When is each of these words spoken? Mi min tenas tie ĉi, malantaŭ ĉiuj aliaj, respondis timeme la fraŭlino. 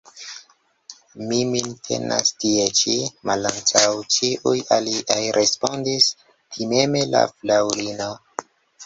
Mi 1.31 1.41
min 1.49 1.67
tenas 1.87 2.31
tie 2.43 2.63
ĉi, 2.79 2.95
malantaŭ 3.31 3.83
ĉiuj 4.15 4.55
aliaj, 4.79 5.19
respondis 5.37 6.09
timeme 6.57 7.05
la 7.13 7.23
fraŭlino. 7.35 8.09